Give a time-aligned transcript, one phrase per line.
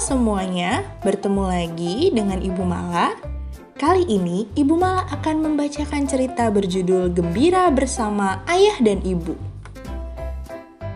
[0.00, 3.12] semuanya, bertemu lagi dengan Ibu Mala.
[3.76, 9.36] Kali ini Ibu Mala akan membacakan cerita berjudul Gembira Bersama Ayah dan Ibu.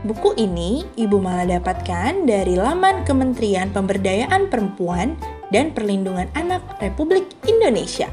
[0.09, 5.21] Buku ini Ibu Mala dapatkan dari laman Kementerian Pemberdayaan Perempuan
[5.53, 8.09] dan Perlindungan Anak Republik Indonesia.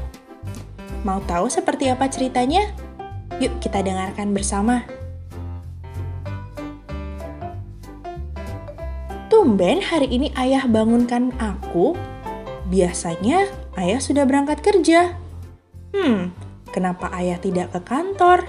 [1.08, 2.68] Mau tahu seperti apa ceritanya?
[3.40, 4.84] Yuk kita dengarkan bersama.
[9.42, 11.98] Tumben hari ini ayah bangunkan aku.
[12.70, 15.18] Biasanya ayah sudah berangkat kerja.
[15.90, 16.30] Hmm,
[16.70, 18.46] kenapa ayah tidak ke kantor?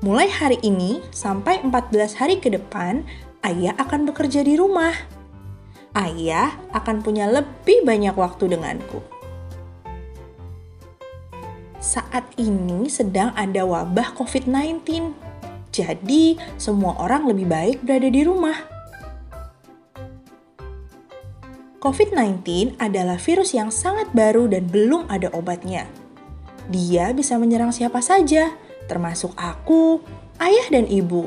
[0.00, 3.04] Mulai hari ini sampai 14 hari ke depan,
[3.44, 4.96] ayah akan bekerja di rumah.
[5.92, 9.04] Ayah akan punya lebih banyak waktu denganku.
[11.76, 15.21] Saat ini sedang ada wabah COVID-19
[15.72, 18.54] jadi, semua orang lebih baik berada di rumah.
[21.82, 25.90] COVID-19 adalah virus yang sangat baru dan belum ada obatnya.
[26.70, 28.54] Dia bisa menyerang siapa saja,
[28.86, 29.98] termasuk aku,
[30.38, 31.26] ayah, dan ibu.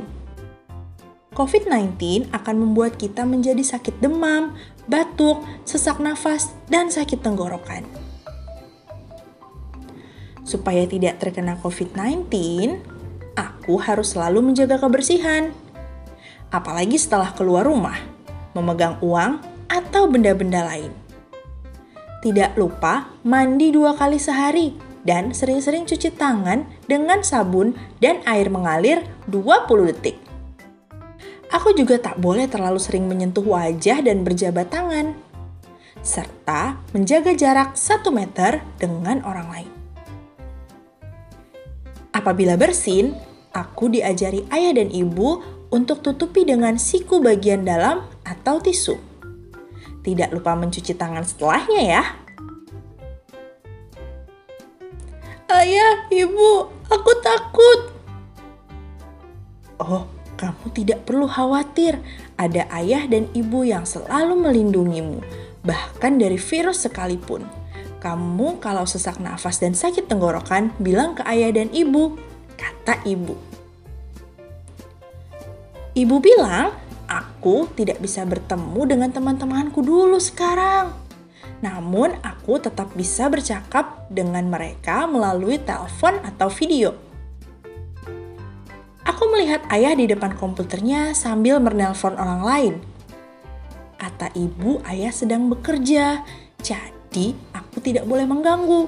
[1.35, 4.55] COVID-19 akan membuat kita menjadi sakit demam,
[4.87, 7.83] batuk, sesak nafas, dan sakit tenggorokan.
[10.47, 12.31] Supaya tidak terkena COVID-19,
[13.35, 15.51] aku harus selalu menjaga kebersihan.
[16.49, 17.99] Apalagi setelah keluar rumah,
[18.55, 20.91] memegang uang atau benda-benda lain.
[22.23, 24.73] Tidak lupa mandi dua kali sehari
[25.05, 30.17] dan sering-sering cuci tangan dengan sabun dan air mengalir 20 detik.
[31.53, 35.13] Aku juga tak boleh terlalu sering menyentuh wajah dan berjabat tangan,
[36.01, 39.84] serta menjaga jarak 1 meter dengan orang lain.
[42.25, 43.13] Apabila bersin,
[43.53, 48.97] aku diajari ayah dan ibu untuk tutupi dengan siku bagian dalam atau tisu.
[50.01, 52.03] Tidak lupa mencuci tangan setelahnya ya.
[55.53, 57.93] Ayah, ibu, aku takut.
[59.77, 60.09] Oh,
[60.41, 62.01] kamu tidak perlu khawatir.
[62.41, 65.21] Ada ayah dan ibu yang selalu melindungimu,
[65.61, 67.45] bahkan dari virus sekalipun.
[68.03, 72.19] Kamu kalau sesak nafas dan sakit tenggorokan, bilang ke ayah dan ibu,
[72.59, 73.35] kata ibu.
[75.95, 76.75] Ibu bilang,
[77.07, 80.91] aku tidak bisa bertemu dengan teman-temanku dulu sekarang.
[81.63, 86.93] Namun, aku tetap bisa bercakap dengan mereka melalui telepon atau video.
[89.07, 92.75] Aku melihat ayah di depan komputernya sambil menelpon orang lain.
[93.95, 96.27] Kata ibu, ayah sedang bekerja,
[96.59, 97.31] jadi
[97.75, 98.87] aku tidak boleh mengganggu.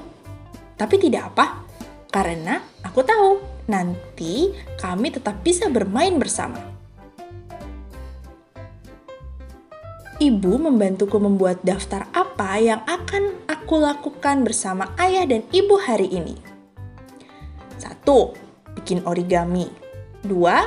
[0.80, 1.60] Tapi tidak apa,
[2.08, 3.36] karena aku tahu
[3.68, 6.56] nanti kami tetap bisa bermain bersama.
[10.16, 16.40] Ibu membantuku membuat daftar apa yang akan aku lakukan bersama ayah dan ibu hari ini.
[17.76, 18.32] Satu,
[18.72, 19.68] bikin origami.
[20.24, 20.64] Dua,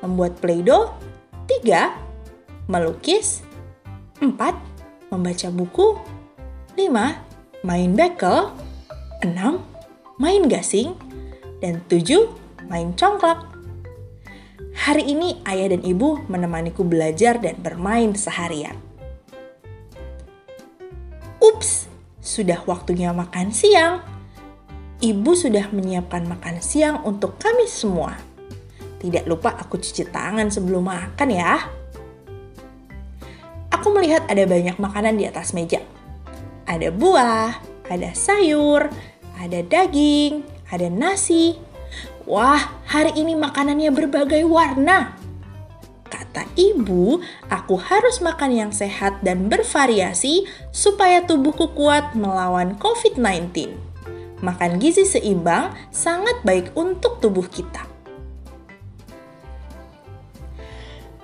[0.00, 0.96] membuat playdo.
[1.44, 1.92] Tiga,
[2.72, 3.44] melukis.
[4.16, 4.56] Empat,
[5.12, 6.00] membaca buku.
[6.72, 6.88] 5.
[7.68, 8.48] Main bekel
[9.20, 9.28] 6.
[10.16, 10.96] Main gasing
[11.60, 12.32] dan 7.
[12.72, 13.44] Main congklak
[14.72, 18.72] Hari ini ayah dan ibu menemaniku belajar dan bermain seharian.
[21.44, 21.92] Ups,
[22.24, 24.00] sudah waktunya makan siang.
[25.04, 28.16] Ibu sudah menyiapkan makan siang untuk kami semua.
[28.96, 31.68] Tidak lupa aku cuci tangan sebelum makan ya.
[33.68, 35.84] Aku melihat ada banyak makanan di atas meja
[36.72, 37.60] ada buah,
[37.92, 38.88] ada sayur,
[39.36, 40.40] ada daging,
[40.72, 41.60] ada nasi.
[42.24, 45.12] Wah, hari ini makanannya berbagai warna.
[46.08, 47.20] Kata ibu,
[47.52, 53.76] aku harus makan yang sehat dan bervariasi supaya tubuhku kuat melawan COVID-19.
[54.40, 57.84] Makan gizi seimbang sangat baik untuk tubuh kita.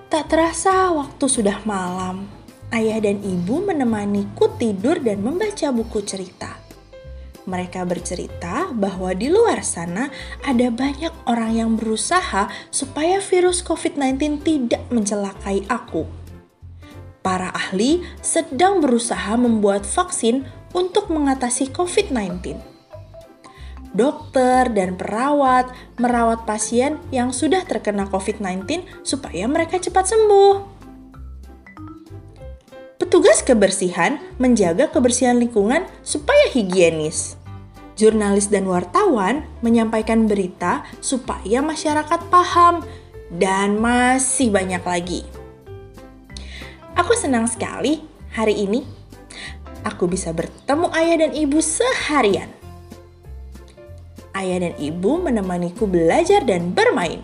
[0.09, 2.38] Tak terasa waktu sudah malam
[2.73, 6.59] ayah dan ibu menemaniku tidur dan membaca buku cerita.
[7.49, 10.12] Mereka bercerita bahwa di luar sana
[10.44, 16.05] ada banyak orang yang berusaha supaya virus COVID-19 tidak mencelakai aku.
[17.25, 20.44] Para ahli sedang berusaha membuat vaksin
[20.76, 22.61] untuk mengatasi COVID-19.
[23.97, 30.78] Dokter dan perawat merawat pasien yang sudah terkena COVID-19 supaya mereka cepat sembuh.
[32.99, 37.39] Petugas kebersihan menjaga kebersihan lingkungan supaya higienis.
[37.95, 42.83] Jurnalis dan wartawan menyampaikan berita supaya masyarakat paham,
[43.31, 45.23] dan masih banyak lagi.
[46.99, 48.03] Aku senang sekali
[48.35, 48.83] hari ini
[49.87, 52.50] aku bisa bertemu ayah dan ibu seharian.
[54.35, 57.23] Ayah dan ibu menemaniku belajar dan bermain.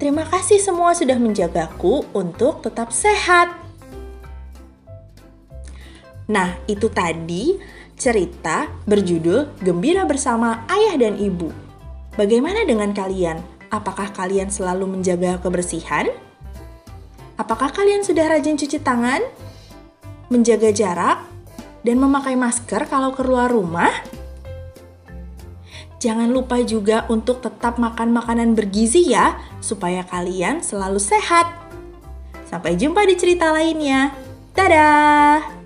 [0.00, 3.59] Terima kasih semua sudah menjagaku untuk tetap sehat.
[6.30, 7.58] Nah, itu tadi
[7.98, 11.50] cerita berjudul Gembira Bersama Ayah dan Ibu.
[12.14, 13.42] Bagaimana dengan kalian?
[13.66, 16.06] Apakah kalian selalu menjaga kebersihan?
[17.34, 19.26] Apakah kalian sudah rajin cuci tangan?
[20.30, 21.18] Menjaga jarak?
[21.82, 23.90] Dan memakai masker kalau keluar rumah?
[25.98, 31.50] Jangan lupa juga untuk tetap makan makanan bergizi ya, supaya kalian selalu sehat.
[32.46, 34.14] Sampai jumpa di cerita lainnya.
[34.54, 35.59] Dadah!